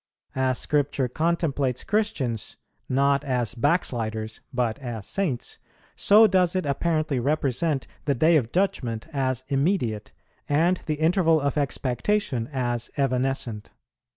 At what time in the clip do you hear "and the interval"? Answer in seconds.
10.49-11.39